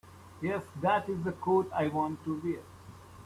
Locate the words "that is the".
0.81-1.31